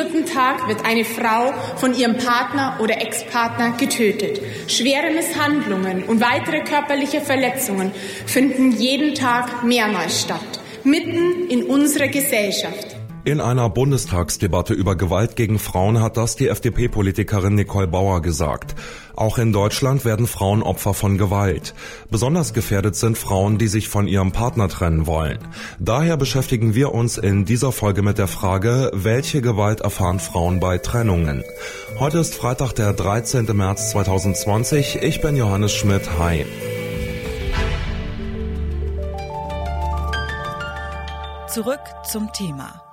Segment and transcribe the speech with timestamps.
[0.00, 4.40] dritten Tag wird eine Frau von ihrem Partner oder Ex-Partner getötet.
[4.66, 7.92] Schwere Misshandlungen und weitere körperliche Verletzungen
[8.26, 12.99] finden jeden Tag mehrmals statt, mitten in unserer Gesellschaft.
[13.24, 18.74] In einer Bundestagsdebatte über Gewalt gegen Frauen hat das die FDP-Politikerin Nicole Bauer gesagt.
[19.14, 21.74] Auch in Deutschland werden Frauen Opfer von Gewalt.
[22.10, 25.38] Besonders gefährdet sind Frauen, die sich von ihrem Partner trennen wollen.
[25.78, 30.78] Daher beschäftigen wir uns in dieser Folge mit der Frage, welche Gewalt erfahren Frauen bei
[30.78, 31.44] Trennungen.
[31.98, 33.44] Heute ist Freitag, der 13.
[33.54, 35.02] März 2020.
[35.02, 36.08] Ich bin Johannes Schmidt.
[36.18, 36.46] Hi.
[41.48, 42.89] Zurück zum Thema.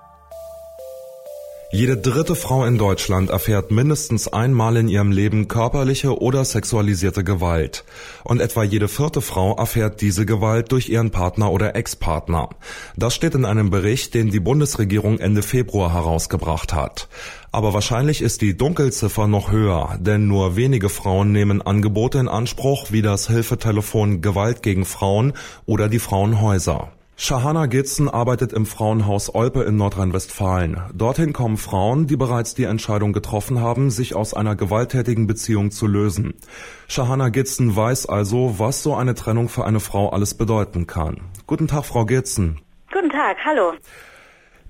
[1.70, 7.84] Jede dritte Frau in Deutschland erfährt mindestens einmal in ihrem Leben körperliche oder sexualisierte Gewalt.
[8.23, 12.52] Und etwa jede vierte Frau erfährt diese Gewalt durch ihren Partner oder Ex-Partner.
[12.95, 17.09] Das steht in einem Bericht, den die Bundesregierung Ende Februar herausgebracht hat.
[17.52, 22.91] Aber wahrscheinlich ist die Dunkelziffer noch höher, denn nur wenige Frauen nehmen Angebote in Anspruch
[22.91, 25.34] wie das Hilfetelefon Gewalt gegen Frauen
[25.66, 26.94] oder die Frauenhäuser.
[27.19, 30.79] Shahana Gitzen arbeitet im Frauenhaus Olpe in Nordrhein-Westfalen.
[30.93, 35.88] Dorthin kommen Frauen, die bereits die Entscheidung getroffen haben, sich aus einer gewalttätigen Beziehung zu
[35.88, 36.35] lösen.
[36.88, 41.21] Shahana Gitzen weiß also, was so eine Trennung für eine Frau alles bedeuten kann.
[41.47, 42.61] Guten Tag, Frau Gitzen.
[42.93, 43.73] Guten Tag, hallo.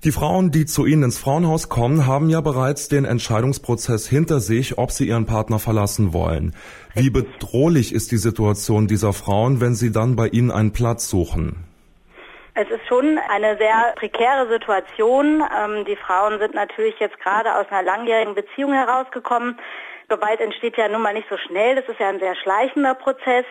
[0.04, 4.78] Die Frauen, die zu Ihnen ins Frauenhaus kommen, haben ja bereits den Entscheidungsprozess hinter sich,
[4.78, 6.54] ob sie ihren Partner verlassen wollen.
[6.94, 11.67] Wie bedrohlich ist die Situation dieser Frauen, wenn sie dann bei Ihnen einen Platz suchen?
[12.60, 15.44] Es ist schon eine sehr prekäre Situation.
[15.56, 19.60] Ähm, die Frauen sind natürlich jetzt gerade aus einer langjährigen Beziehung herausgekommen.
[20.08, 21.76] Gewalt entsteht ja nun mal nicht so schnell.
[21.76, 23.44] Das ist ja ein sehr schleichender Prozess.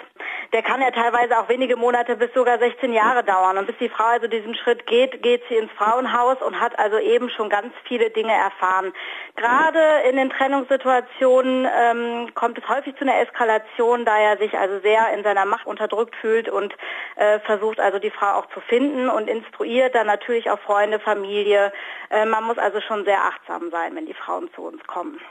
[0.54, 3.60] Der kann ja teilweise auch wenige Monate bis sogar 16 Jahre dauern.
[3.60, 6.98] Und bis die Frau also diesen Schritt geht, geht sie ins Frauenhaus und hat also
[6.98, 8.92] eben schon ganz viele Dinge erfahren.
[9.36, 14.80] Gerade in den Trennungssituationen ähm, kommt es häufig zu einer Eskalation, da er sich also
[14.80, 16.74] sehr in seiner Macht unterdrückt fühlt und
[17.18, 21.72] äh, versucht also die Frau auch zu finden und instruiert dann natürlich auch Freunde, Familie.
[22.10, 25.22] Äh, man muss also schon sehr achtsam sein, wenn die Frauen zu uns kommen.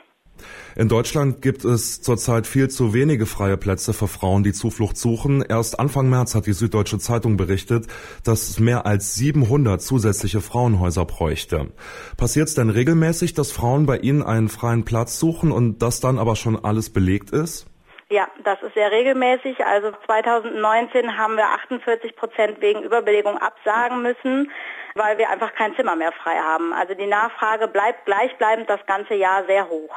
[0.74, 5.42] In Deutschland gibt es zurzeit viel zu wenige freie Plätze für Frauen, die Zuflucht suchen.
[5.42, 7.86] Erst Anfang März hat die Süddeutsche Zeitung berichtet,
[8.24, 11.72] dass es mehr als 700 zusätzliche Frauenhäuser bräuchte.
[12.16, 16.18] Passiert es denn regelmäßig, dass Frauen bei Ihnen einen freien Platz suchen und das dann
[16.18, 17.66] aber schon alles belegt ist?
[18.08, 19.64] Ja, das ist sehr regelmäßig.
[19.64, 24.52] Also 2019 haben wir 48 Prozent wegen Überbelegung absagen müssen,
[24.94, 26.72] weil wir einfach kein Zimmer mehr frei haben.
[26.72, 29.96] Also die Nachfrage bleibt gleichbleibend das ganze Jahr sehr hoch.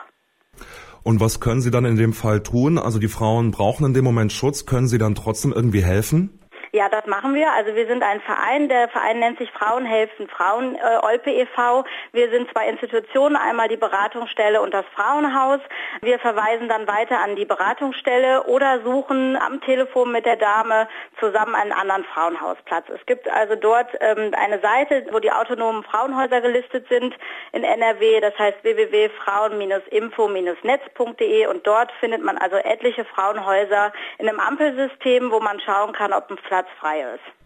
[1.04, 2.78] Und was können Sie dann in dem Fall tun?
[2.78, 4.66] Also die Frauen brauchen in dem Moment Schutz.
[4.66, 6.39] Können Sie dann trotzdem irgendwie helfen?
[6.72, 7.52] Ja, das machen wir.
[7.52, 8.70] Also wir sind ein Verein.
[8.70, 11.84] Der Verein nennt sich Frauen helfen Frauen äh, Olpe e.V.
[12.12, 15.62] Wir sind zwei Institutionen, einmal die Beratungsstelle und das Frauenhaus.
[16.02, 20.88] Wir verweisen dann weiter an die Beratungsstelle oder suchen am Telefon mit der Dame
[21.20, 22.86] zusammen einen anderen Frauenhausplatz.
[22.90, 27.16] Es gibt also dort ähm, eine Seite, wo die autonomen Frauenhäuser gelistet sind
[27.52, 28.22] in NRW.
[28.22, 35.60] Das heißt www.frauen-info-netz.de und dort findet man also etliche Frauenhäuser in einem Ampelsystem, wo man
[35.62, 37.40] schauen kann, ob ein Platz Platz ist.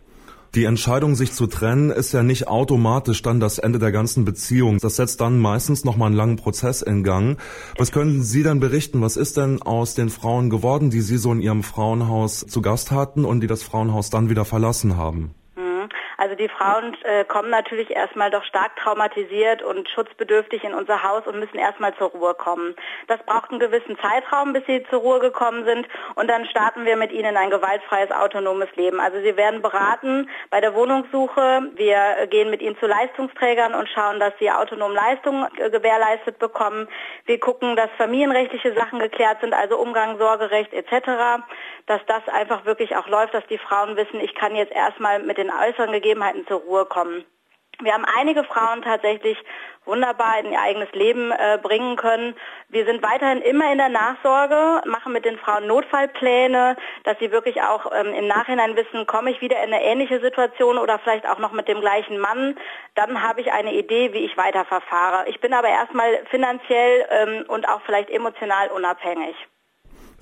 [0.56, 4.78] Die Entscheidung, sich zu trennen, ist ja nicht automatisch dann das Ende der ganzen Beziehung.
[4.78, 7.40] Das setzt dann meistens nochmal einen langen Prozess in Gang.
[7.78, 9.01] Was können Sie dann berichten?
[9.01, 12.91] Was ist denn aus den Frauen geworden, die Sie so in Ihrem Frauenhaus zu Gast
[12.91, 15.34] hatten und die das Frauenhaus dann wieder verlassen haben?
[16.18, 21.25] Also die Frauen äh, kommen natürlich erstmal doch stark traumatisiert und schutzbedürftig in unser Haus
[21.28, 22.75] und müssen erstmal zur Ruhe kommen.
[23.07, 26.96] Das braucht einen gewissen Zeitraum, bis sie zur Ruhe gekommen sind und dann starten wir
[26.96, 29.00] mit ihnen ein gewaltfreies, autonomes Leben.
[29.00, 31.72] Also sie werden beraten bei der Wohnungssuche.
[31.75, 36.88] Wir gehen mit ihnen zu Leistungsträgern und schauen, dass sie autonom Leistungen äh, gewährleistet bekommen.
[37.25, 41.44] Wir gucken, dass familienrechtliche Sachen geklärt sind, also Umgang, Sorgerecht etc.,
[41.85, 45.38] dass das einfach wirklich auch läuft, dass die Frauen wissen, ich kann jetzt erstmal mit
[45.38, 47.25] den äußeren Gegebenheiten zur Ruhe kommen.
[47.80, 49.38] Wir haben einige Frauen tatsächlich
[49.86, 52.36] wunderbar in ihr eigenes Leben äh, bringen können.
[52.69, 57.62] Wir sind weiterhin immer in der Nachsorge, machen mit den Frauen Notfallpläne, dass sie wirklich
[57.62, 61.39] auch ähm, im Nachhinein wissen, komme ich wieder in eine ähnliche Situation oder vielleicht auch
[61.39, 62.57] noch mit dem gleichen Mann.
[62.95, 65.27] Dann habe ich eine Idee, wie ich weiterverfahre.
[65.27, 69.36] Ich bin aber erstmal finanziell ähm, und auch vielleicht emotional unabhängig.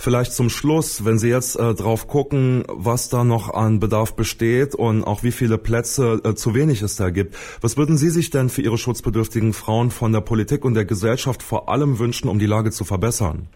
[0.03, 4.73] Vielleicht zum Schluss, wenn Sie jetzt äh, drauf gucken, was da noch an Bedarf besteht
[4.73, 7.35] und auch wie viele Plätze äh, zu wenig es da gibt.
[7.61, 11.43] Was würden Sie sich denn für Ihre schutzbedürftigen Frauen von der Politik und der Gesellschaft
[11.43, 13.47] vor allem wünschen, um die Lage zu verbessern?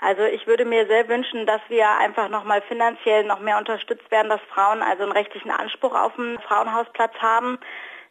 [0.00, 4.30] Also ich würde mir sehr wünschen, dass wir einfach nochmal finanziell noch mehr unterstützt werden,
[4.30, 7.56] dass Frauen also einen rechtlichen Anspruch auf einen Frauenhausplatz haben.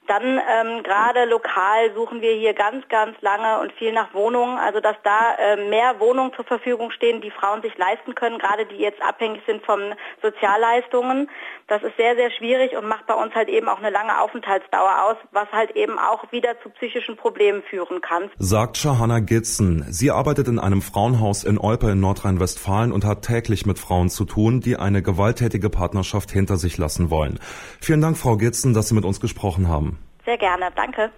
[0.07, 4.81] Dann ähm, gerade lokal suchen wir hier ganz, ganz lange und viel nach Wohnungen, also
[4.81, 8.75] dass da äh, mehr Wohnungen zur Verfügung stehen, die Frauen sich leisten können, gerade die
[8.75, 11.29] jetzt abhängig sind von Sozialleistungen.
[11.67, 15.03] Das ist sehr, sehr schwierig und macht bei uns halt eben auch eine lange Aufenthaltsdauer
[15.03, 18.29] aus, was halt eben auch wieder zu psychischen Problemen führen kann.
[18.37, 19.85] Sagt Shahana Gitzen.
[19.89, 24.25] Sie arbeitet in einem Frauenhaus in Olpe in Nordrhein-Westfalen und hat täglich mit Frauen zu
[24.25, 27.39] tun, die eine gewalttätige Partnerschaft hinter sich lassen wollen.
[27.81, 29.99] Vielen Dank, Frau Gitzen, dass Sie mit uns gesprochen haben.
[30.25, 31.11] Sehr gerne, danke.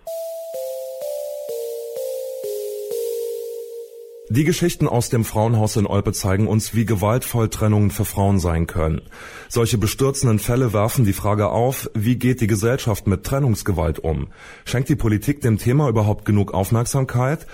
[4.35, 8.67] Die Geschichten aus dem Frauenhaus in Olpe zeigen uns, wie gewaltvoll Trennungen für Frauen sein
[8.67, 9.01] können.
[9.47, 14.27] Solche bestürzenden Fälle werfen die Frage auf, wie geht die Gesellschaft mit Trennungsgewalt um?
[14.65, 17.47] Schenkt die Politik dem Thema überhaupt genug Aufmerksamkeit?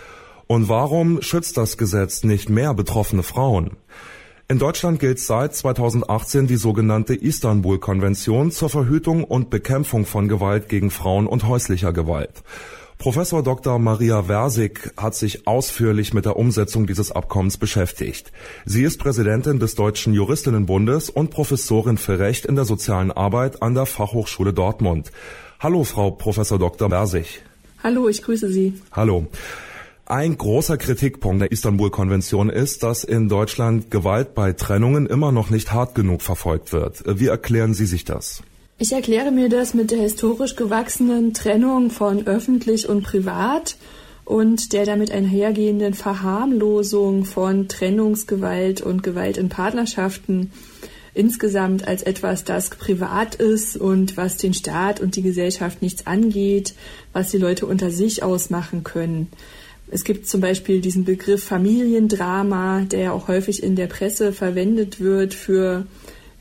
[0.47, 3.77] Und warum schützt das Gesetz nicht mehr betroffene Frauen?
[4.47, 10.89] In Deutschland gilt seit 2018 die sogenannte Istanbul-Konvention zur Verhütung und Bekämpfung von Gewalt gegen
[10.89, 12.41] Frauen und häuslicher Gewalt.
[13.01, 13.79] Professor Dr.
[13.79, 18.31] Maria Versig hat sich ausführlich mit der Umsetzung dieses Abkommens beschäftigt.
[18.63, 23.73] Sie ist Präsidentin des Deutschen Juristinnenbundes und Professorin für Recht in der sozialen Arbeit an
[23.73, 25.11] der Fachhochschule Dortmund.
[25.59, 26.89] Hallo, Frau Professor Dr.
[26.89, 27.41] Versig.
[27.81, 28.79] Hallo, ich grüße Sie.
[28.91, 29.25] Hallo.
[30.05, 35.71] Ein großer Kritikpunkt der Istanbul-Konvention ist, dass in Deutschland Gewalt bei Trennungen immer noch nicht
[35.71, 37.01] hart genug verfolgt wird.
[37.07, 38.43] Wie erklären Sie sich das?
[38.81, 43.75] Ich erkläre mir das mit der historisch gewachsenen Trennung von öffentlich und privat
[44.25, 50.51] und der damit einhergehenden Verharmlosung von Trennungsgewalt und Gewalt in Partnerschaften
[51.13, 56.73] insgesamt als etwas, das privat ist und was den Staat und die Gesellschaft nichts angeht,
[57.13, 59.27] was die Leute unter sich ausmachen können.
[59.91, 65.35] Es gibt zum Beispiel diesen Begriff Familiendrama, der auch häufig in der Presse verwendet wird
[65.35, 65.85] für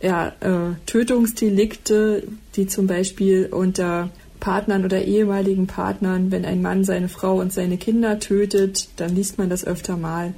[0.01, 2.25] ja, äh, Tötungsdelikte,
[2.57, 4.11] die zum Beispiel unter
[4.41, 9.39] Partnern oder ehemaligen Partnern, wenn ein Mann seine Frau und seine Kinder tötet, dann liest
[9.39, 10.33] man das öfter mal.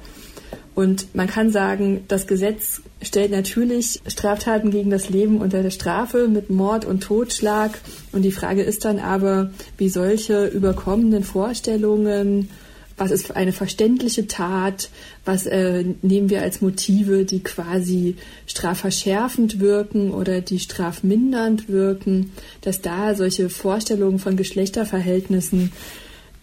[0.75, 6.27] Und man kann sagen, das Gesetz stellt natürlich Straftaten gegen das Leben unter der Strafe
[6.27, 7.79] mit Mord und Totschlag.
[8.11, 12.49] Und die Frage ist dann aber, wie solche überkommenen Vorstellungen
[12.97, 14.89] was ist eine verständliche Tat,
[15.25, 22.31] was äh, nehmen wir als Motive, die quasi strafverschärfend wirken oder die strafmindernd wirken,
[22.61, 25.71] dass da solche Vorstellungen von Geschlechterverhältnissen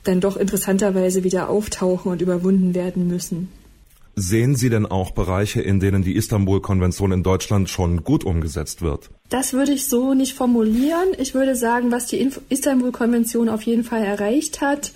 [0.05, 3.49] dann doch interessanterweise wieder auftauchen und überwunden werden müssen.
[4.17, 9.09] Sehen Sie denn auch Bereiche, in denen die Istanbul-Konvention in Deutschland schon gut umgesetzt wird?
[9.29, 11.09] Das würde ich so nicht formulieren.
[11.19, 14.93] Ich würde sagen, was die Istanbul-Konvention auf jeden Fall erreicht hat,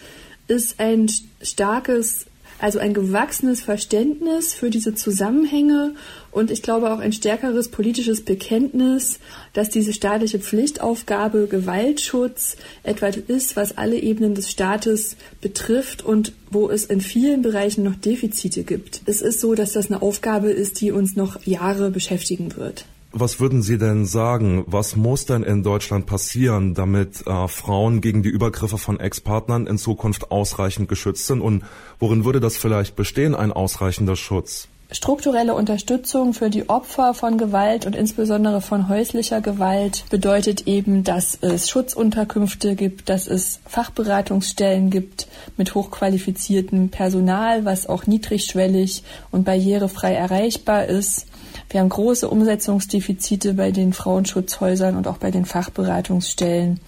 [0.46, 1.11] ist ein
[1.43, 2.26] starkes,
[2.58, 5.94] also ein gewachsenes Verständnis für diese Zusammenhänge
[6.31, 9.19] und ich glaube auch ein stärkeres politisches Bekenntnis,
[9.52, 16.69] dass diese staatliche Pflichtaufgabe Gewaltschutz etwas ist, was alle Ebenen des Staates betrifft und wo
[16.69, 19.02] es in vielen Bereichen noch Defizite gibt.
[19.06, 22.87] Es ist so, dass das eine Aufgabe ist, die uns noch Jahre beschäftigen wird.
[23.16, 24.64] Was würden Sie denn sagen?
[24.66, 29.78] Was muss denn in Deutschland passieren, damit äh, Frauen gegen die Übergriffe von Ex-Partnern in
[29.78, 31.40] Zukunft ausreichend geschützt sind?
[31.40, 31.62] Und
[32.00, 34.66] worin würde das vielleicht bestehen, ein ausreichender Schutz?
[34.94, 41.37] Strukturelle Unterstützung für die Opfer von Gewalt und insbesondere von häuslicher Gewalt bedeutet eben, dass
[41.41, 45.26] es Schutzunterkünfte gibt, dass es Fachberatungsstellen gibt
[45.56, 51.27] mit hochqualifiziertem Personal, was auch niedrigschwellig und barrierefrei erreichbar ist
[51.70, 56.81] wir haben große Umsetzungsdefizite bei den Frauenschutzhäusern und auch bei den Fachberatungsstellen.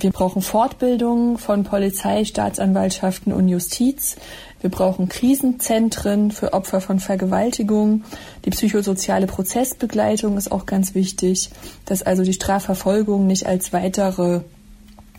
[0.00, 4.16] Wir brauchen Fortbildungen von Polizei, Staatsanwaltschaften und Justiz.
[4.62, 8.04] Wir brauchen Krisenzentren für Opfer von Vergewaltigung.
[8.46, 11.50] Die psychosoziale Prozessbegleitung ist auch ganz wichtig,
[11.84, 14.40] dass also die Strafverfolgung nicht als weitere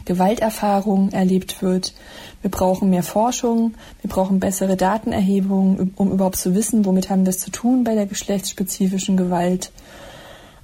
[0.05, 1.93] Gewalterfahrung erlebt wird.
[2.41, 7.29] Wir brauchen mehr Forschung, wir brauchen bessere Datenerhebungen, um überhaupt zu wissen, womit haben wir
[7.29, 9.71] es zu tun bei der geschlechtsspezifischen Gewalt.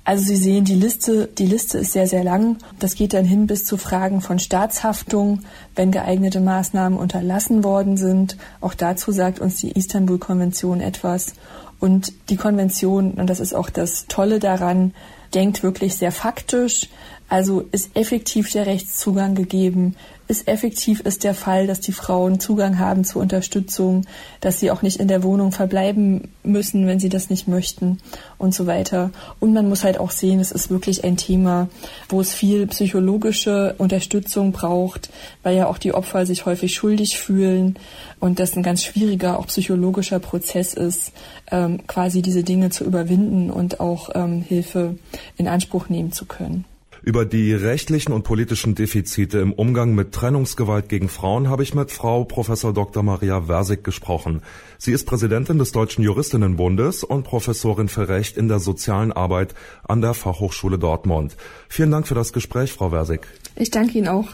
[0.08, 2.60] Also Sie sehen, die Liste, die Liste ist sehr, sehr lang.
[2.80, 5.42] Das geht dann hin bis zu Fragen von Staatshaftung,
[5.76, 8.38] wenn geeignete Maßnahmen unterlassen worden sind.
[8.62, 11.34] Auch dazu sagt uns die Istanbul-Konvention etwas.
[11.82, 14.94] Und die Konvention, und das ist auch das Tolle daran,
[15.34, 16.88] denkt wirklich sehr faktisch.
[17.30, 19.96] Also ist effektiv der Rechtszugang gegeben,
[20.30, 24.06] ist effektiv ist der Fall, dass die Frauen Zugang haben zur Unterstützung,
[24.42, 28.00] dass sie auch nicht in der Wohnung verbleiben müssen, wenn sie das nicht möchten
[28.38, 29.12] und so weiter.
[29.40, 31.70] Und man muss halt auch sehen, es ist wirklich ein Thema,
[32.10, 35.10] wo es viel psychologische Unterstützung braucht,
[35.44, 37.78] weil ja auch die Opfer sich häufig schuldig fühlen
[38.20, 41.14] und das ein ganz schwieriger, auch psychologischer Prozess ist,
[41.52, 44.98] ähm, quasi diese Dinge zu überwinden und auch ähm, Hilfe
[45.38, 46.66] in Anspruch nehmen zu können.
[47.04, 51.92] Über die rechtlichen und politischen Defizite im Umgang mit Trennungsgewalt gegen Frauen habe ich mit
[51.92, 53.04] Frau Professor Dr.
[53.04, 54.42] Maria Versig gesprochen.
[54.78, 59.54] Sie ist Präsidentin des Deutschen Juristinnenbundes und Professorin für Recht in der sozialen Arbeit
[59.88, 61.36] an der Fachhochschule Dortmund.
[61.70, 63.28] Vielen Dank für das Gespräch, Frau Versig.
[63.56, 64.30] Ich danke Ihnen auch.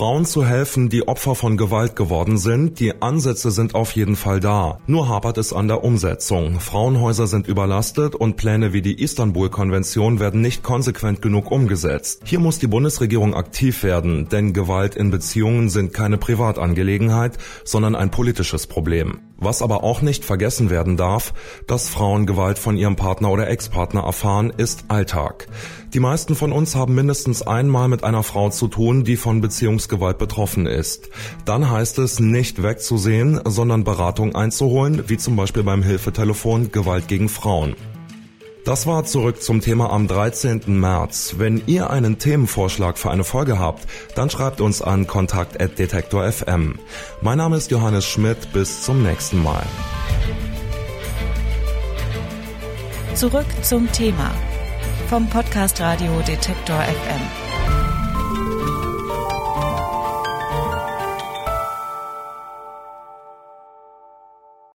[0.00, 2.80] Frauen zu helfen, die Opfer von Gewalt geworden sind.
[2.80, 4.78] Die Ansätze sind auf jeden Fall da.
[4.86, 6.58] Nur hapert es an der Umsetzung.
[6.58, 12.22] Frauenhäuser sind überlastet und Pläne wie die Istanbul-Konvention werden nicht konsequent genug umgesetzt.
[12.24, 18.10] Hier muss die Bundesregierung aktiv werden, denn Gewalt in Beziehungen sind keine Privatangelegenheit, sondern ein
[18.10, 19.18] politisches Problem.
[19.40, 21.32] Was aber auch nicht vergessen werden darf,
[21.66, 25.46] dass Frauen Gewalt von ihrem Partner oder Ex-Partner erfahren, ist Alltag.
[25.94, 30.18] Die meisten von uns haben mindestens einmal mit einer Frau zu tun, die von Beziehungsgewalt
[30.18, 31.08] betroffen ist.
[31.46, 37.30] Dann heißt es nicht wegzusehen, sondern Beratung einzuholen, wie zum Beispiel beim Hilfetelefon Gewalt gegen
[37.30, 37.74] Frauen.
[38.64, 40.62] Das war zurück zum Thema am 13.
[40.66, 41.34] März.
[41.38, 46.78] Wenn ihr einen Themenvorschlag für eine Folge habt, dann schreibt uns an kontakt.detektor.fm.
[47.22, 48.52] Mein Name ist Johannes Schmidt.
[48.52, 49.64] Bis zum nächsten Mal.
[53.14, 54.30] Zurück zum Thema
[55.08, 57.49] vom Podcast Radio Detektor FM.